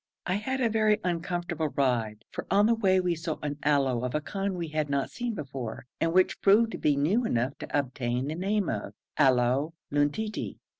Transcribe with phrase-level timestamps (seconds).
[0.25, 4.15] I had a very uncomfortable ride, for on the way we saw an aloe of
[4.15, 7.77] a kind we had not seen before, and which proved to be new enough to
[7.77, 10.57] obtain the name of Aloe Luntii.